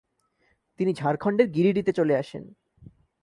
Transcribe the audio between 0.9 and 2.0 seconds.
ঝাড়খণ্ডের গিরিডিতে